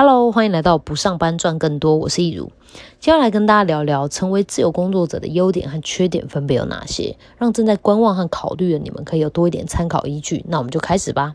[0.00, 2.52] Hello，欢迎来到不上班赚更多，我是易如。
[3.00, 10.44] 接下来跟大家聊聊成为自由工作者的优点和缺点分别有哪些，让正在观望和考虑的你们可以有多一点参考依据。
[10.46, 11.34] 那我们就开始吧。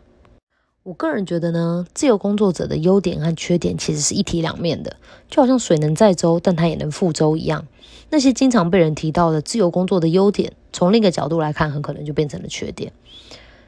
[0.82, 4.96] 我个人觉得呢，自由工作者的优点和缺点其实是一体两面的，
[5.28, 7.66] 就好像水能载舟，但它也能覆舟一样。
[8.08, 12.94] 那些经常被人提到的自由工作的优点，从另一个角度来看，很可能就变成了缺点。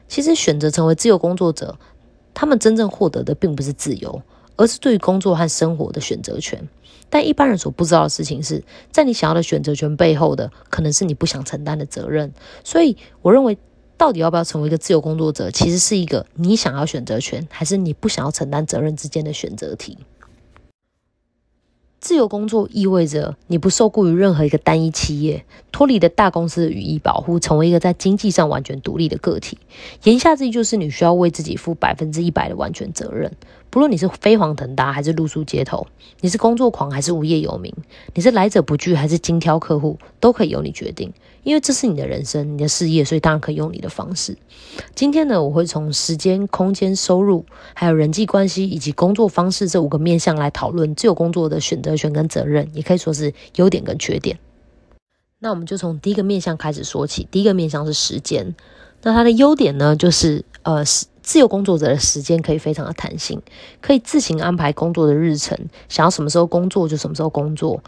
[0.07, 1.77] 其实选择成为自由工作者，
[2.33, 4.23] 他们真正获得的并不是自由。
[4.57, 6.67] 而是对于工作和生活的选择权，
[7.09, 12.33] 但一般人所不知道的事情是，在你想要的选择权背后的，可能是你不想承担的责任。
[12.63, 13.57] 所以，我认为，
[13.95, 19.97] 到底要不要成为一个自由工作者，其实是一个你想要选择权，还是你不想要承担责任之间的选择题。
[21.99, 29.57] 自由工作意味着你不受雇于任何一个单一企业，脱离的大公司的羽翼保护，成为一个在经济上完全独立的个体。
[30.03, 33.35] 言下之意就是你需要为自己负百分之一百的完全责任。
[33.69, 35.85] 不论你是飞黄腾达还是露宿街头，
[36.21, 37.73] 你是工作狂还是无业游民，
[38.13, 41.11] 你是来者不拒还是精挑客户，都可以由你决定。
[41.43, 44.37] 因为这是你的人生，你的事业，所以当然可以用你的方式。
[44.95, 54.37] 今天呢，我会从时间、空间、收入，还有人际关系以及工作方式这五个面向来讨论自由工作的选择权跟责任，也可以说是优点跟缺点。
[55.39, 57.27] 那我们就从第一个面向开始说起。
[57.29, 58.55] 第一个面向是时间。
[59.03, 60.83] 那它的优点呢，就是呃，
[61.27, 63.41] 自由工作者的时间可以非常的弹性，
[63.81, 67.83] 可以自行安排工作的日程，想要什么时候工作就什么时候工作。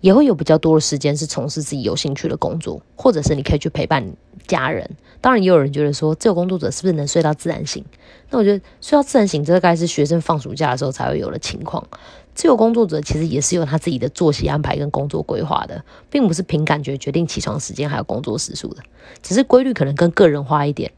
[0.00, 4.14] 也会有比较多的时间是从事自己有兴趣的工作，或者是你可以去陪伴
[4.46, 4.88] 家人。
[5.20, 7.84] 当然，也有人觉得说，自由工作者是不是能睡到自然醒？
[8.30, 11.84] 那我觉得睡到自然醒，这个该是学生放暑假的时候才会有的情况。
[12.32, 18.82] 自由工作者其实也是有他自己的作息安排跟工作规划的，并不是凭感觉决定起床时间还有工作时数的，
[19.20, 20.92] 只是规律可能跟个人化一点，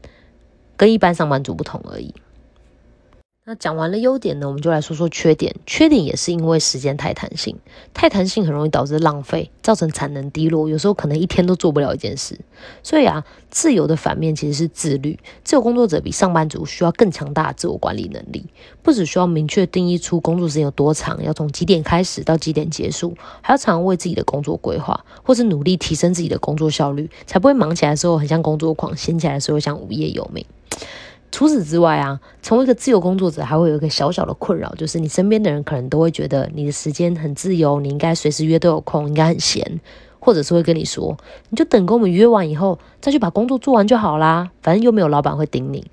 [0.77, 2.13] 跟一般上班族不同而已。
[3.47, 5.55] 那讲完了优点呢，我们就来说说缺点。
[5.67, 7.55] 缺点也是因为时间太弹性，
[7.93, 12.39] 太弹性很容易导致浪费，造成产能低落，有时候可能一天都做不了一件事。
[12.81, 15.19] 所以啊，自由的反面其实是自律。
[15.43, 18.47] 自由工作者比上班族需要更强大的自我管理能力，
[18.81, 30.43] 不只需要明确定义出工作时间有多长，要从几点开始到几点结束，还要常为自己的工作规划，或是努力提升自己的工作效率，才不会忙起来的时候很像工作狂，闲起来的时候像无业游民。
[31.31, 39.81] 除此之外啊，成为一个自由工作者还会有一个小小的困扰，就是你身边的人可能都会觉得你的时间很自由，你应该随时约都有空，应该很闲，
[40.19, 41.17] 或者是会跟你说，
[41.49, 45.85] 你就等跟我们约完以后再去把工作做完就好啦，反正又没有老板会顶你。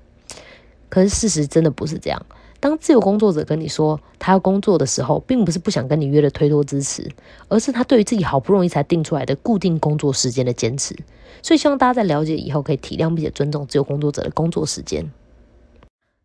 [0.87, 2.25] 可是事实真的不是这样，
[2.63, 7.05] 当自由工作者跟你说他要工作的时候，并不是不想跟你约的推脱支持，
[7.49, 10.95] 而是他对于自己好不容易才定出来的固定工作时间的坚持。
[11.41, 15.11] 所以希望大家在了解以后可以体谅并且尊重自由工作者的工作时间。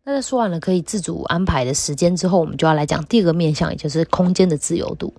[0.05, 5.13] 那在说完了可以自主安排的时间之后，我们就要来讲第二个面向，也就是空间的自由度。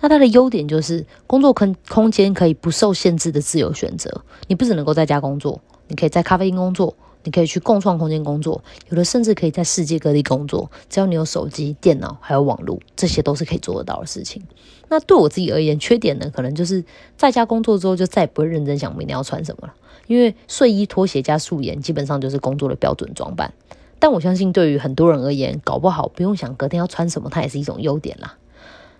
[0.00, 4.22] 那它的优点就是工作空空间可以不受限制的自由选择。
[4.48, 10.70] 你不只能够在家工作，你可以在咖啡厅工作，你可以去共创空间工作，有的甚至可以在世界各地工作。
[10.88, 14.42] 只要你有手机、电脑还有网络，这些都是可以做得到的事情。
[14.88, 16.84] 那对我自己而言，缺点呢，可能就是
[17.16, 19.74] 在家工作之后就再也不会认真想明天要穿什么了，
[20.06, 23.52] 因为睡衣、拖鞋加素颜基本上就是工作的标准装扮。
[23.98, 28.36] 但我相信，对于很多人而言，搞不好不用想隔天要穿什么，它也是一种优点啦。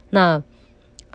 [0.09, 0.43] 那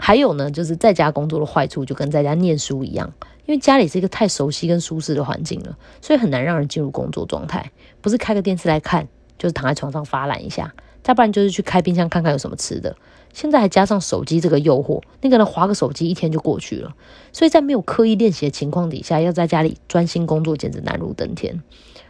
[0.02, 3.12] 还有呢，就是在家工作的坏处，就跟在家念书一样，
[3.46, 7.70] 因为家里是一个太熟悉跟舒适的环境了，所以很难让人进入工作状态。
[8.00, 10.74] 不是开个电视来看，就是躺在床上发懒一下，
[11.04, 12.96] 再不然就是去开冰箱看看有什么吃的。
[13.34, 16.96] 现在还加上手机这个诱惑，那个人划个手机一天就过去了。
[17.34, 21.62] 所以在没有刻意练习的情况底下，要在家里专心工作，简直难如登天。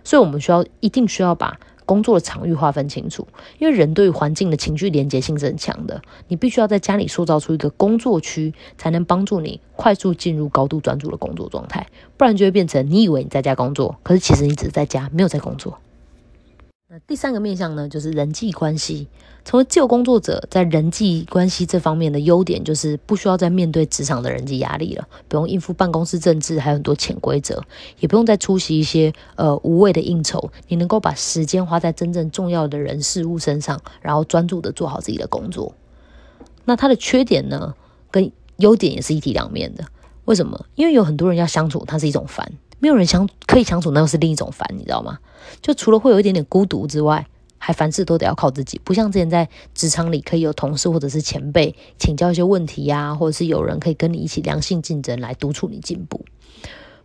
[0.04, 1.60] 所以我们需要一定需要把。
[1.90, 3.28] 工作的场域划分清楚，
[3.58, 6.00] 因为人对于环境的情绪连接性是很强的。
[6.28, 11.88] 你必须要在家里塑造出一个工作区，才能帮助你快速进入高度专注的工作状态。
[12.16, 15.80] 不然就会变成你以为你在家工作，可是其实你只是在家，没有在工作。
[16.92, 19.08] 那第三个面向呢，就是人际关系。
[19.46, 27.64] 成为自由工作者，在人际关系这方面的优点，就是不需要再面对职场的人际压力了，不用应付办公室政治，还有很多潜规则，
[28.00, 30.52] 也不用再出席一些呃无谓的应酬。
[30.68, 35.76] 你能够把时间花在真正重要的人事物身上，然后专注的做好自己的工作。
[36.66, 37.76] 那它的缺点呢，
[38.10, 39.86] 跟优点也是一体两面的。
[40.26, 40.66] 为什么？
[40.74, 42.52] 因为有很多人要相处，它是一种烦。
[42.80, 45.20] 没有人相可以相处，那又是另一种烦，你知道吗？
[45.62, 47.28] 就除了会有一点点孤独之外，
[47.58, 56.24] 还凡事都得要靠自己，不像之前在职场里可以有同事或者是前辈请教一些问题呀，或者是有人可以跟你一起良性竞争来督促你进步。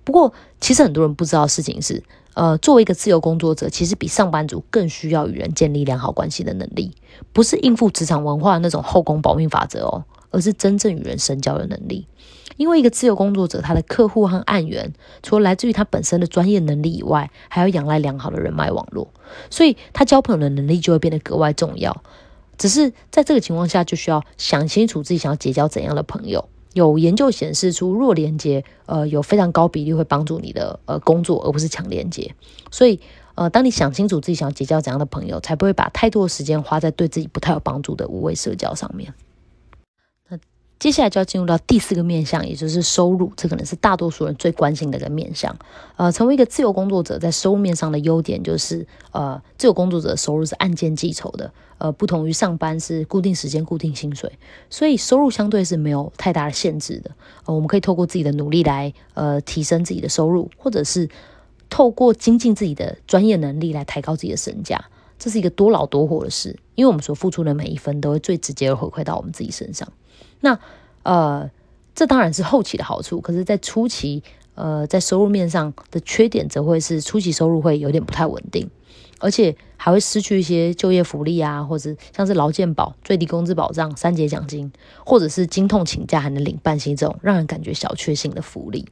[0.04, 2.02] 不过，其实很多人不知道的事情是，
[2.34, 6.94] 呃，作为一个自由工作者，其实比上班族更需要与人建立良好关系的能力，
[7.32, 12.06] 不是应付职场文化的那种后宫保命法则哦，而是真正与人深交的能力。
[12.56, 14.92] 因为一个自由工作者，他的客户和案源，
[15.22, 19.08] 除了来自于他本身的专业能力以外，还要仰赖良好的人脉网络，
[19.50, 22.02] 所以他交朋友的能力就会变得格外重要。
[22.56, 26.48] 只是在这个情况下，就需要想清楚自己想要结交怎样的朋友。
[26.74, 32.34] 有研究显示出，弱连接，呃，有非常高比例会帮助你的呃工作，而不是强连接。
[32.70, 33.00] 所以，
[33.34, 39.12] 呃，当你想清楚自己想要结交怎样的朋友，才不会把太多的时间花在对自己不太有帮助的无谓社交上面。
[40.78, 45.56] 接下来就要进入到第四个面向，也就是收入，这可能是大多数人最关心的一个面向。
[45.96, 51.50] 呃，成为一个自由工作者，在收入面上的优点就是，呃，自由工作者的收入是按件计酬的。
[51.78, 54.30] 呃，不同于上班是固定时间、固定薪水，
[54.68, 57.10] 所以收入相对是没有太大的限制的。
[57.46, 61.08] 呃，我们可以透过自己的努力来呃提升自己的收入，或者是
[61.70, 64.84] 透过精进自己的专业能力来抬高自己的身价。
[65.24, 69.90] 这是一个多劳多获的事，因为我们所付出的每一分都会最直接的回馈到我们自己身上。
[70.40, 70.58] 那
[71.02, 71.50] 呃，
[71.94, 74.22] 这当然是后期的好处，可是，在初期
[74.54, 78.70] 呃，在收入面上的缺点，则会是初期收入会有点不太稳定。
[79.18, 84.70] 而且还会失去一些就业福利啊，或者像是劳健保、最低工资保障、三节奖金，
[85.06, 88.86] 或者是经痛请假还能领半薪这种让人感觉小确幸的福利。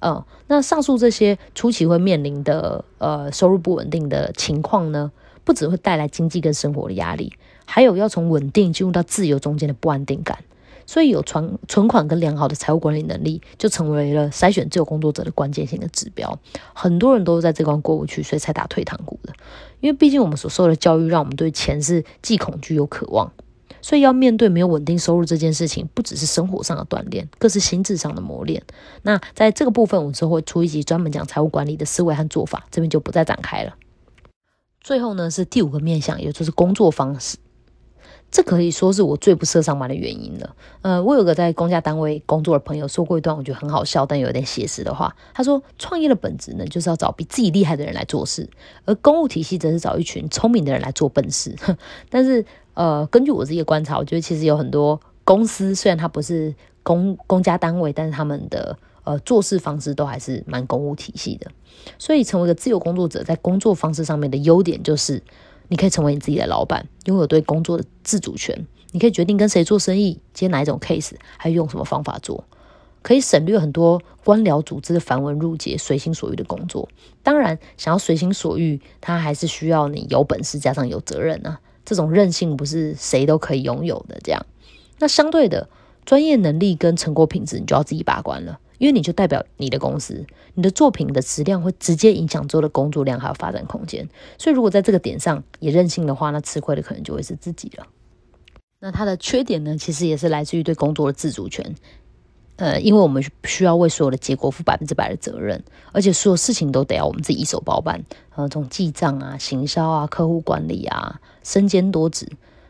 [0.00, 5.12] 呃，那上述这些初期会面临的呃收入不稳定的情况呢，
[5.48, 7.32] 不只会带来经济跟生活的压力，
[7.64, 10.40] 还有要从稳定进入到自由中间的不安定感。
[10.84, 16.38] 所以有存存款跟良好的财务管理能力，就成为了筛选自由工作者的关键性的指标。
[16.74, 19.32] 很多人都在这关过不去，所以才打退堂鼓的。
[19.80, 23.32] 因为毕竟我们所受的教育，让我们对钱是既恐惧又渴望。
[23.80, 28.62] 所以要面对没有稳定收入这件事情，不只是生活上的锻炼，更是心智上的磨练。
[29.00, 33.74] 那在这个部分，我之后会出一集专门讲财务管理的思维和做法，这边就不再展开了。
[34.88, 37.36] 最后呢，是第五个面向，也就是工作方式。
[38.30, 40.56] 这可以说是我最不适合上班的原因了。
[40.80, 45.14] 呃，我有个在公家单位工作的朋友说过一段我觉得很好笑但有点写实的话。
[45.34, 48.48] 他说：“创业的本质呢，就是要找比自己厉害的人来做事，
[48.86, 51.54] 而公务体系则是找一群聪明的人来做笨事。
[52.08, 52.42] ”但是，
[52.72, 58.78] 呃，根据我自己的观察，我觉得其实有很多公司，虽然它不是公公家单位，但是他们的
[59.08, 61.50] 呃做事方式都还是蛮公务体系的。
[61.98, 65.22] 所以，成为一个自由工作者，在工作方式上面的优点就是。
[65.70, 68.66] 你可以成为你自己的老板，拥有对工作的自主权。
[68.92, 72.42] 你可以决定跟谁做生意，接哪一种 case，还用什么方法做，
[73.02, 76.88] 可以省略很多官僚组织的繁文缛节、随心所欲的工作。
[77.22, 81.60] 当然，想要随心所欲，它还是需要你有本事加上有责任啊。
[81.84, 84.18] 这种任性不是谁都可以拥有的。
[84.24, 84.46] 这样，
[85.00, 85.68] 那相对的
[86.06, 88.58] 专业能力跟成果品质，你就要自己把关了。
[88.78, 94.08] 因为你就代表你的公司，你的作品的质量会直接影响做的工作量还有发展空间。
[94.38, 97.86] 所以如果在这个点上也任性的话，那吃亏的可能就会是自己了。
[98.80, 101.74] 那它的缺点呢，其实也是来自于对工作的自主权。
[102.56, 108.04] 呃，因为我们需要为所有的结果负百分之百的责任，而且所有事情都得要我们自己一手包办。
[108.34, 112.28] 呃，从记账啊、行销啊、客户管理啊，身兼多职。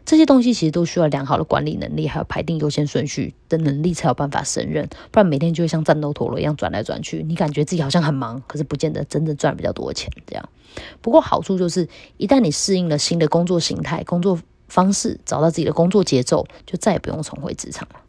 [0.09, 4.89] 这些东西其实都需要良好的管理能力，还有排定优先顺序的能力，才有办法胜任。
[5.11, 10.11] 不然每天就会像战斗陀螺一样转来转去，你感觉自己好像很忙，可是不见得真正赚比较多钱。
[10.27, 10.49] 这样，
[11.03, 18.01] 不过好处就是，一旦你适应了新的工作形态、工作方式，找到自己的工作节奏，就再也不用重回职场了。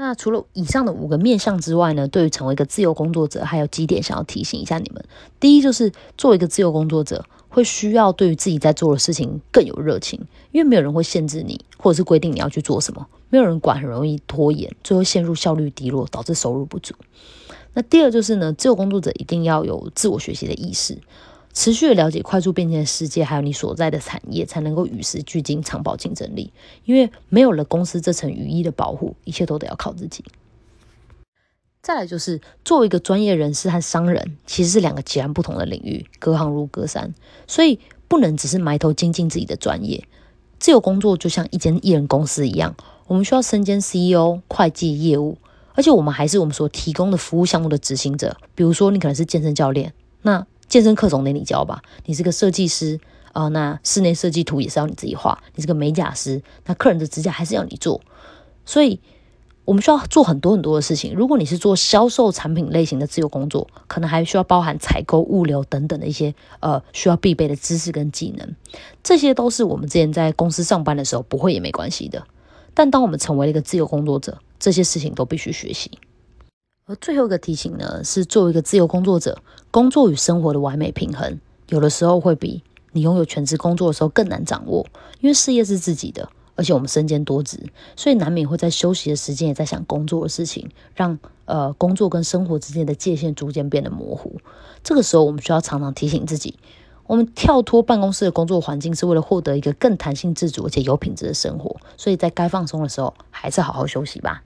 [0.00, 2.06] 那除了以上的五个面向之外呢？
[2.06, 5.04] 对于成为一个自由工作者，还有几点想要提醒一下你们。
[5.40, 7.24] 第一，就是做一个自由工作者。
[7.50, 10.20] 会需要对于自己在做的事情更有热情，
[10.52, 16.94] 因为没有人会限制你，或者是规定你要去做什么，没有人管，很容易拖延，最后陷入效率低落，导致收入不足。
[17.72, 20.98] 那第二就是呢，自由工作者一定要有自我学习的意识，
[21.58, 26.52] 持续的了解快速变迁的世界，还有你所在的产业，才能够与时俱进，长保竞争力。
[26.84, 30.24] 因为没有了公司这层羽翼的保护，一切都得要靠自己。
[31.82, 37.12] 再来就是，作为一个专业人士和商人，其实是两个截然不同的领域，隔行如隔山，
[37.48, 40.06] 所以不能只是埋头精进自己的专业。
[40.60, 42.76] 自由工作就像一间艺人公司一样，
[43.08, 45.36] 我们需要身兼 CEO、会计、业务，
[45.74, 48.36] 而且我们还是我们所提供的服务项目的执行者。
[48.54, 51.82] 比如说，你可能是健身教练，那健身课总得你教吧？
[52.04, 53.00] 你是个设计师
[53.32, 55.42] 啊，那室内设计图也是要你自己画。
[55.54, 58.00] 你是个美甲师，那客人的指甲还是要你做，
[58.64, 59.00] 所以。
[59.64, 61.14] 我们需要做很多很多的事情。
[61.14, 68.56] 如果你是做销售产品类型的自由工作，可能还需要包含采购、物流等等的一些呃需要必备的知识跟技能。
[69.02, 72.26] 这些都是我们之前在公司上班的时候不会也没关系的。
[72.72, 75.90] 但当我们成为了一个自由工作者，这些事情都必须学习。
[76.86, 79.36] 而最后一个提醒呢，是作为一个自由工作者，
[79.70, 84.86] 工作与生活的完美平衡，有的时候会比你拥有全职工作的时候更难掌握，
[85.20, 87.60] 因为事业是自己的，而且我们身兼多职，
[87.94, 94.40] 所以难免会在休息的时间也在想工作的事情，让呃工作跟生活之间的界限逐渐变得模糊。
[94.82, 96.58] 这个时候，我们需要常常提醒自己，
[97.06, 101.76] 我们跳脱办公室的工作环境，是为了获得一个更弹性、自主而且有品质的生活。
[101.96, 104.42] 所以在该放松的时候，还是好好休息吧。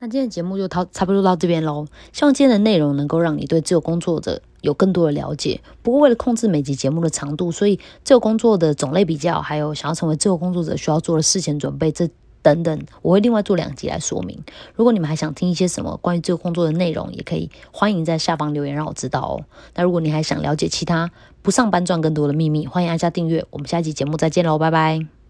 [0.00, 1.86] 那今天的节目就差差不多到这边喽。
[2.12, 5.60] 希望今天的内容能够让你对自由工作者有更多的了解。
[5.82, 12.08] 不过为了控制每集节目的长度，所以自由工作的种类比较，还有想要成为自由工作者需要做的事前准备，这
[12.42, 14.38] 等等，我会另外做两集来说明。
[14.74, 19.44] 如果你们还想听一些什么关于自由工作的内容，也可以欢迎在下方留言让我知道哦。
[19.74, 21.10] 那如果你还想了解其他
[21.40, 23.46] 不上班赚更多的秘密，欢迎按下订阅。
[23.50, 25.23] 我们下期节目再见喽，拜拜。